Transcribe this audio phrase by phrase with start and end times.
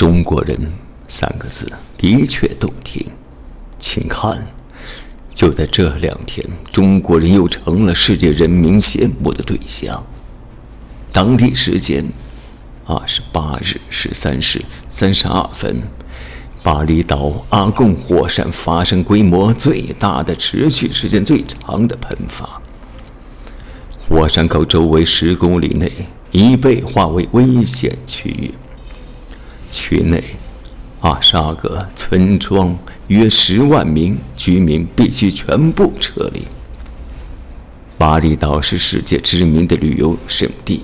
[0.00, 0.58] 中国人
[1.08, 3.06] 三个字的确动听，
[3.78, 4.46] 请看，
[5.30, 6.42] 就在这两天，
[6.72, 10.02] 中国人又成了世界人民羡慕的对象。
[11.12, 12.02] 当地时间
[12.86, 15.82] 二十八日十三时三十二分，
[16.62, 22.62] 巴厘岛阿贡火山发生规模最大的、持续时间最长的喷发，
[24.08, 25.92] 火山口周围十公里内
[26.30, 28.54] 已被划为危险区域。
[29.70, 30.22] 区内
[31.00, 36.46] 二十二个村庄，约十万名居民必须全部撤离。
[37.96, 40.82] 巴厘岛是世界知名的旅游胜地，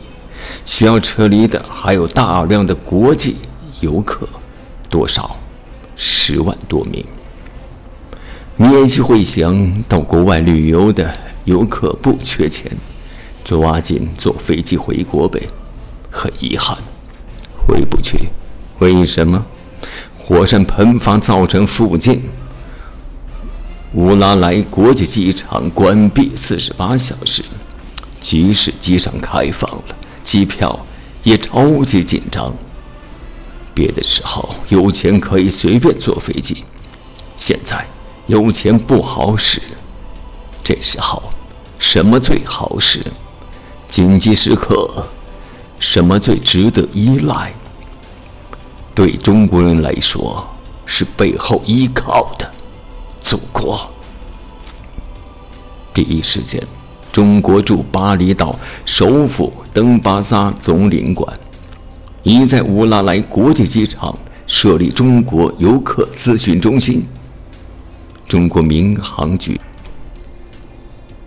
[0.65, 3.37] 需要撤离的还有大量的国际
[3.81, 4.29] 游客，
[4.89, 5.37] 多少？
[5.97, 7.05] 十万多名。
[8.57, 12.71] 你也许会想到国外旅游的游客不缺钱，
[13.45, 15.43] 抓紧坐飞机回国呗。
[16.11, 16.79] 很遗憾，
[17.67, 18.29] 回不去。
[18.79, 19.47] 为什么
[20.19, 22.23] 火山喷发造成附近
[23.95, 27.43] 乌拉莱国际机场关闭四十八小时？
[28.21, 30.85] 即使机场开放了，机票
[31.23, 32.53] 也超级紧张。
[33.73, 36.65] 别的时候有钱可以随便坐飞机，
[37.37, 37.87] 现在
[38.27, 39.63] 有钱不好使。
[40.63, 41.23] 这时候
[41.79, 43.01] 什么最好使？
[43.87, 45.07] 紧急时刻
[45.79, 47.55] 什么最值得依赖？
[48.97, 50.43] 对中国人来说，
[50.87, 52.51] 是背后依靠的
[53.21, 53.79] 祖国。
[55.93, 56.67] 第一时间，
[57.13, 61.39] 中国驻巴厘岛首府登巴萨总领馆
[62.23, 67.05] 已在乌拉莱国际机场设立中国游客咨询中心。
[68.27, 69.61] 中国民航局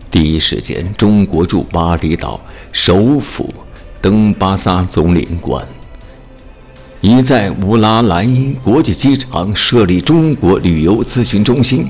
[0.09, 3.53] 第一时间，中国驻巴厘岛首府
[4.02, 5.64] 登巴萨总领馆。
[7.02, 8.28] 已在乌拉莱
[8.61, 11.88] 国际机场设立中国旅游咨询中心。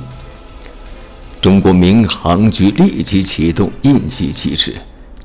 [1.42, 4.76] 中国民航局立即启动应急机制，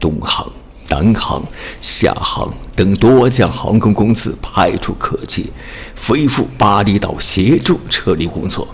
[0.00, 0.50] 东航、
[0.88, 1.42] 南航、
[1.81, 5.53] 厦航等多家航空公司派出客机
[5.94, 8.66] 飞赴巴厘岛协助撤离工作。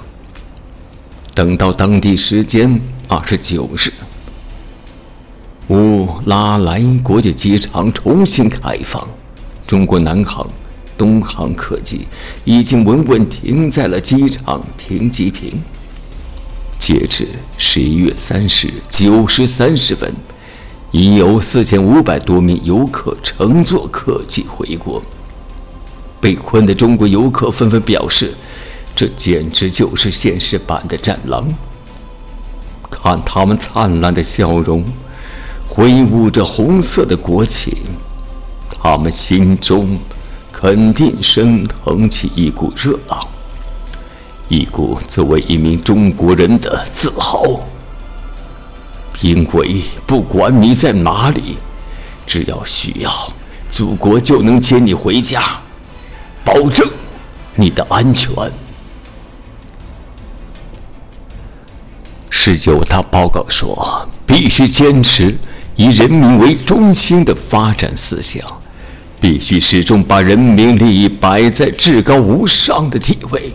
[1.35, 3.91] 等到当地时间二十九日，
[5.69, 9.09] 乌拉莱国际机场重新开放，
[9.67, 10.47] 中国南航。
[11.01, 12.07] 东航客机
[12.45, 15.59] 已经稳稳停在了机场停机坪。
[16.79, 20.13] 截至十一月三十日九时三十分，
[20.91, 25.03] 已有四千五百多名游客乘坐客机回国。
[26.21, 28.35] 被困的中国游客纷纷表示
[28.95, 31.49] ：“这简直就是现实版的战狼。”
[32.91, 34.85] 看他们灿烂的笑容，
[35.67, 37.79] 挥舞着红色的国旗，
[38.69, 39.99] 他们心中……
[40.61, 43.27] 肯定升腾起一股热浪，
[44.49, 47.43] 一股作为一名中国人的自豪。
[49.23, 51.57] 因为不管你在哪里，
[52.27, 53.11] 只要需要，
[53.71, 55.43] 祖国就能接你回家，
[56.45, 56.87] 保证
[57.55, 58.31] 你的安全。
[62.29, 65.39] 十九大报告说，必须坚持
[65.75, 68.60] 以人民为中心的发展思想。
[69.21, 73.55] 必须始终把人民利益摆在至高无上的地位。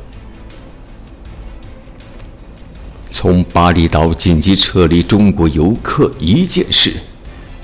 [3.10, 6.94] 从巴厘岛紧急撤离中国游客一件事，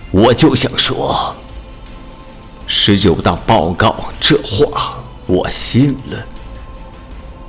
[0.10, 1.36] 我就想说：
[2.66, 4.98] 十九大报告这话
[5.28, 6.26] 我信了。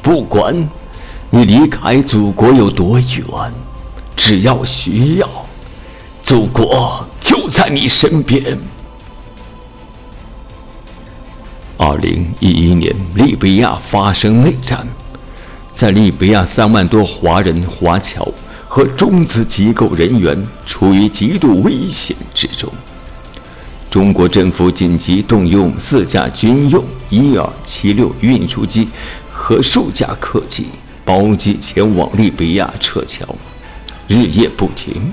[0.03, 0.69] 不管
[1.31, 3.25] 你离开祖国有多远，
[4.15, 5.29] 只要需要，
[6.23, 8.59] 祖国就在你身边。
[11.85, 14.87] 二零一一年，利比亚发生内战，
[15.75, 18.33] 在利比亚三万多华人华侨
[18.69, 22.73] 和中资机构人员处于极度危险之中。
[23.91, 28.89] 中国政府紧急动用四架军用伊尔七六运输机
[29.33, 30.69] 和数架客机
[31.05, 33.27] 包机前往利比亚撤侨，
[34.07, 35.13] 日夜不停，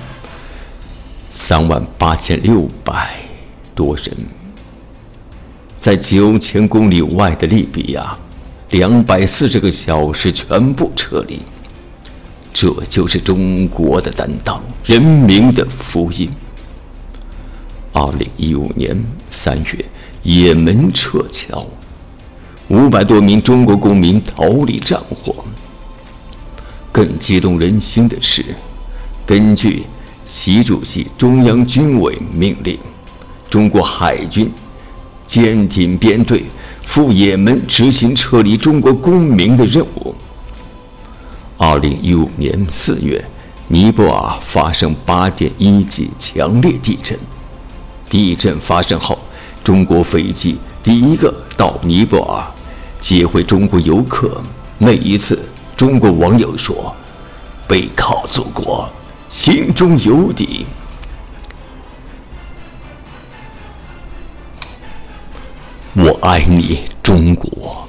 [1.28, 3.16] 三万八千六百
[3.74, 4.39] 多人。
[5.80, 8.14] 在九千公里外的利比亚，
[8.68, 11.40] 两百四十个小时全部撤离。
[12.52, 16.30] 这就是中国的担当，人民的福音。
[17.94, 19.82] 二零一五年三月，
[20.22, 21.66] 也门撤侨，
[22.68, 25.34] 五百多名中国公民逃离战火。
[26.92, 28.44] 更激动人心的是，
[29.24, 29.84] 根据
[30.26, 32.78] 习主席中央军委命令，
[33.48, 34.52] 中国海军。
[35.30, 36.44] 舰艇编队
[36.82, 40.12] 赴也门执行撤离中国公民的任务。
[41.56, 43.24] 二零一五年四月，
[43.68, 47.16] 尼泊尔发生八点一级强烈地震。
[48.08, 49.16] 地震发生后，
[49.62, 52.44] 中国飞机第一个到尼泊尔
[52.98, 54.42] 接回中国游客。
[54.78, 55.40] 那一次，
[55.76, 56.92] 中国网友说
[57.68, 58.90] ：“背靠祖国，
[59.28, 60.66] 心中有底。”
[65.96, 67.88] 我爱你，中国，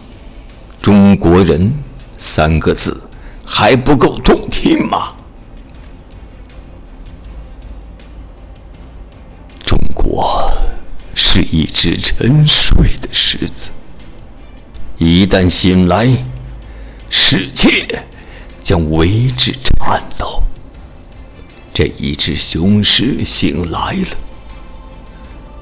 [0.79, 1.71] 中国人
[2.17, 2.99] 三个字
[3.45, 5.13] 还不够动听吗？
[9.63, 10.51] 中国
[11.13, 13.69] 是一只沉睡的狮子，
[14.97, 16.25] 一旦醒来，
[17.07, 18.03] 世界
[18.63, 20.41] 将为之颤抖。
[21.71, 24.07] 这一只雄狮醒来了。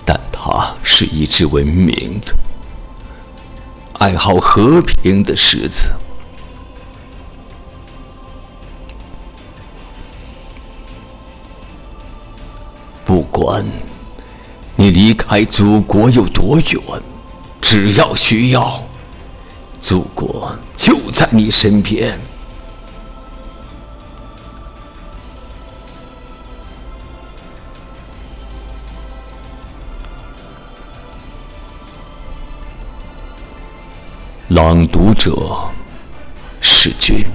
[0.05, 2.33] 但它是一只文明的、
[3.99, 5.91] 爱好和平的狮子。
[13.05, 13.63] 不管
[14.75, 16.81] 你离开祖国有多远，
[17.61, 18.83] 只要需要，
[19.79, 22.19] 祖国就在你身边。
[34.61, 35.69] 朗读者，
[36.59, 37.25] 是君。